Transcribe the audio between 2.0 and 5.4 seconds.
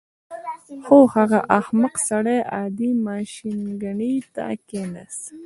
سړی عادي ماشینګڼې ته کېناست